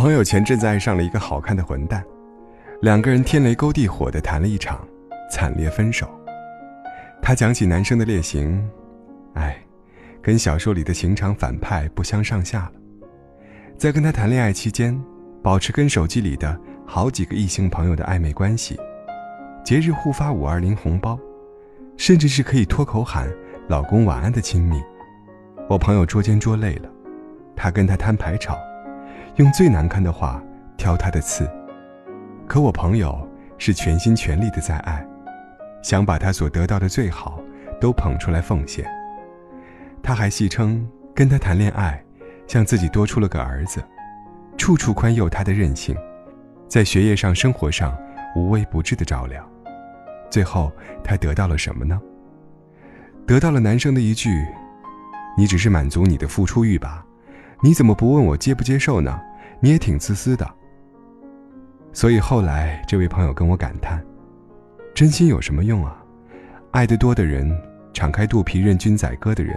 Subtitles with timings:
[0.00, 2.02] 朋友前阵子爱上了一个好看的混蛋，
[2.80, 4.80] 两个人天雷勾地火的谈了一场，
[5.30, 6.08] 惨烈分手。
[7.20, 8.66] 他讲起男生的劣行，
[9.34, 9.62] 哎，
[10.22, 12.72] 跟小说里的情场反派不相上下了。
[13.76, 14.98] 在跟他谈恋爱期间，
[15.42, 18.80] 保持跟手机里的好几个异性朋友的暧昧关系，
[19.62, 21.20] 节日互发五二零红包，
[21.98, 23.30] 甚至是可以脱口喊
[23.68, 24.80] “老公晚安”的亲密。
[25.68, 26.88] 我朋友捉奸捉累了，
[27.54, 28.56] 他跟他摊牌吵，
[29.36, 30.42] 用最难看的话
[30.76, 31.50] 挑他的刺。
[32.46, 35.06] 可我朋友是全心全力的在爱，
[35.82, 37.40] 想把他所得到的最好
[37.80, 38.84] 都捧出来奉献。
[40.02, 42.02] 他还戏称跟他谈恋爱，
[42.46, 43.82] 像自己多出了个儿子，
[44.56, 45.96] 处处宽宥他的任性，
[46.68, 47.96] 在学业上、生活上
[48.34, 49.48] 无微不至的照料。
[50.30, 50.72] 最后
[51.04, 52.00] 他得到了什么呢？
[53.26, 54.30] 得到了男生的一句。
[55.38, 57.06] 你只是满足你的付出欲吧？
[57.62, 59.20] 你怎么不问我接不接受呢？
[59.60, 60.48] 你也挺自私的。
[61.92, 64.02] 所以后来这位朋友跟我感叹：
[64.94, 66.02] 真心有什么用啊？
[66.70, 67.50] 爱得多的人，
[67.92, 69.54] 敞开肚皮任君宰割的人，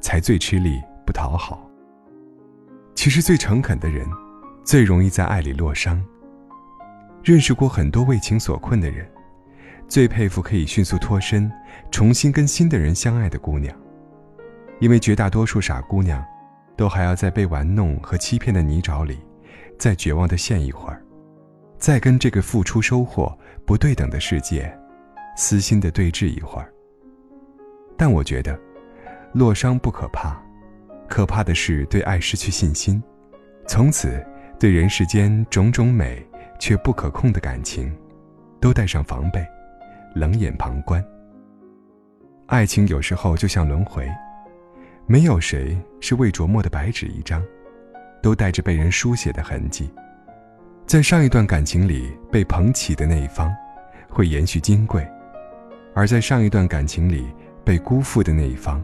[0.00, 1.66] 才最吃力不讨好。
[2.94, 4.06] 其实最诚恳的人，
[4.64, 6.02] 最容易在爱里落伤。
[7.22, 9.08] 认识过很多为情所困的人，
[9.88, 11.50] 最佩服可以迅速脱身，
[11.90, 13.74] 重新跟新的人相爱的姑娘。
[14.80, 16.24] 因为绝大多数傻姑娘，
[16.76, 19.18] 都还要在被玩弄和欺骗的泥沼里，
[19.78, 21.02] 再绝望的陷一会儿，
[21.78, 24.72] 再跟这个付出收获不对等的世界，
[25.36, 26.72] 私心的对峙一会儿。
[27.96, 28.58] 但我觉得，
[29.32, 30.40] 落伤不可怕，
[31.08, 33.02] 可怕的是对爱失去信心，
[33.66, 34.24] 从此
[34.58, 36.26] 对人世间种种美
[36.58, 37.94] 却不可控的感情，
[38.60, 39.46] 都带上防备，
[40.14, 41.04] 冷眼旁观。
[42.46, 44.08] 爱情有时候就像轮回。
[45.10, 47.42] 没有谁是未琢磨的白纸一张，
[48.22, 49.90] 都带着被人书写的痕迹。
[50.86, 53.52] 在上一段感情里被捧起的那一方，
[54.08, 55.02] 会延续金贵；
[55.96, 57.26] 而在上一段感情里
[57.64, 58.80] 被辜负的那一方，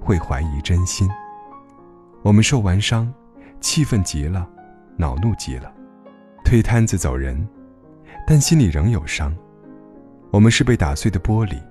[0.00, 1.06] 会怀疑真心。
[2.22, 3.12] 我们受完伤，
[3.60, 4.48] 气愤极了，
[4.96, 5.70] 恼怒极了，
[6.42, 7.46] 推摊子走人，
[8.26, 9.30] 但心里仍有伤。
[10.30, 11.62] 我们是被打碎的玻璃，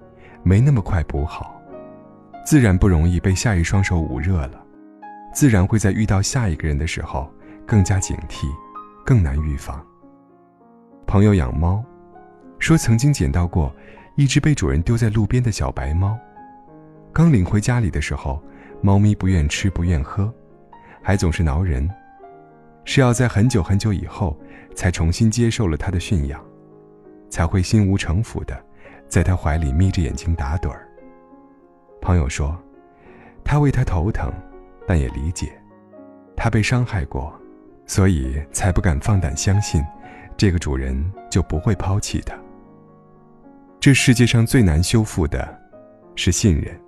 [0.43, 1.59] 没那么快补好。
[2.45, 4.63] 自然不容易被下一双手捂热了，
[5.33, 7.27] 自然会在遇到下一个人的时候
[7.65, 8.45] 更加警惕，
[9.03, 9.83] 更难预防。
[11.07, 11.83] 朋友养猫，
[12.59, 13.75] 说曾经捡到过
[14.15, 16.15] 一只被主人丢在路边的小白猫，
[17.11, 18.39] 刚领回家里的时候，
[18.79, 20.31] 猫咪不愿吃不愿喝，
[21.01, 21.89] 还总是挠人，
[22.83, 24.39] 是要在很久很久以后
[24.75, 26.39] 才重新接受了它的驯养，
[27.27, 28.55] 才会心无城府的
[29.09, 30.87] 在它怀里眯着眼睛打盹儿。
[32.05, 32.55] 朋友说，
[33.43, 34.31] 他为他头疼，
[34.87, 35.51] 但也理解，
[36.37, 37.33] 他被伤害过，
[37.87, 39.83] 所以才不敢放胆相信，
[40.37, 42.37] 这个主人就不会抛弃他。
[43.79, 45.59] 这世界上最难修复的，
[46.15, 46.79] 是信任，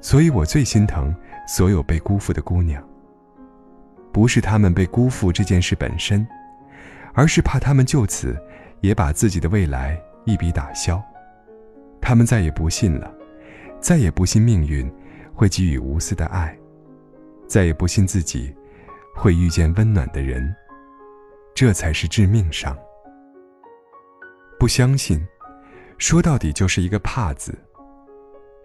[0.00, 1.12] 所以我最心疼
[1.48, 2.80] 所有被辜负的姑娘。
[4.12, 6.24] 不是他们被辜负这件事本身，
[7.14, 8.40] 而是怕他们就此，
[8.80, 11.02] 也把自己的未来一笔打消，
[12.00, 13.12] 他们再也不信了。
[13.80, 14.90] 再也不信命运
[15.34, 16.56] 会给予无私的爱，
[17.46, 18.54] 再也不信自己
[19.16, 20.54] 会遇见温暖的人，
[21.54, 22.76] 这才是致命伤。
[24.58, 25.26] 不相信，
[25.96, 27.56] 说到底就是一个怕字。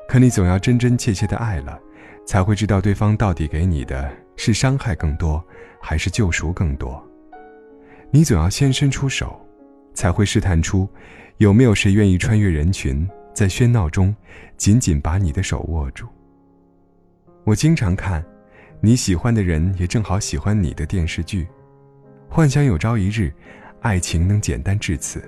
[0.07, 1.79] 可你总要真真切切的爱了，
[2.25, 5.43] 才会知道对方到底给你的是伤害更多，
[5.81, 7.01] 还是救赎更多。
[8.11, 9.39] 你总要先伸出手，
[9.93, 10.87] 才会试探出
[11.37, 13.07] 有没有谁愿意穿越人群。
[13.35, 14.15] 在喧闹中，
[14.55, 16.07] 紧紧把你的手握住。
[17.43, 18.25] 我经常看，
[18.79, 21.45] 你喜欢的人也正好喜欢你的电视剧，
[22.29, 23.33] 幻想有朝一日，
[23.81, 25.21] 爱情能简单至此。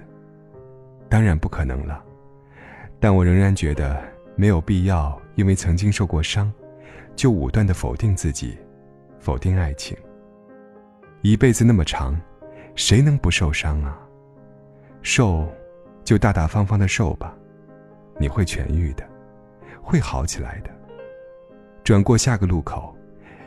[1.10, 2.02] 当然不可能了，
[2.98, 4.02] 但我仍然觉得
[4.38, 6.50] 没有必要，因为曾经受过伤，
[7.14, 8.58] 就武断的否定自己，
[9.20, 9.98] 否定爱情。
[11.24, 12.18] 一辈子那么长，
[12.74, 14.00] 谁能不受伤啊？
[15.02, 15.46] 受，
[16.06, 17.36] 就大大方方的受吧。
[18.20, 19.08] 你会痊愈的，
[19.82, 20.70] 会好起来的。
[21.84, 22.96] 转过下个路口，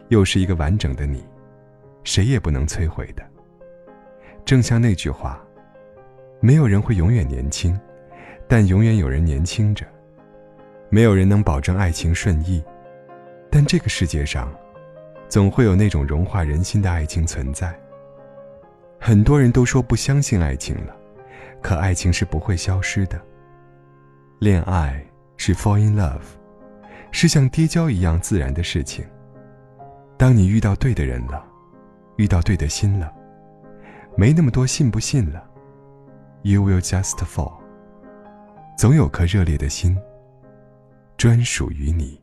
[0.08, 1.24] 又是一个完整的你，
[2.04, 3.22] 谁也不能摧毁的。
[4.44, 5.42] 正像那句话，
[6.40, 7.78] 没有人会永远年轻，
[8.48, 9.86] 但永远有人年轻着。
[10.88, 12.64] 没有人能保证爱情顺意，
[13.50, 14.52] 但这个世界上，
[15.28, 17.78] 总会有那种融化人心的爱情存在。
[18.98, 20.96] 很多人都说不相信爱情了，
[21.62, 23.20] 可爱情是不会消失的。
[24.40, 24.98] 恋爱
[25.36, 26.22] 是 fall in love，
[27.10, 29.04] 是像跌跤一样自然的事情。
[30.16, 31.44] 当你遇到对的人了，
[32.16, 33.12] 遇到对的心了，
[34.16, 35.46] 没那么多信不信了。
[36.40, 37.52] You will just fall。
[38.78, 39.94] 总有颗热烈的心，
[41.18, 42.19] 专属于你。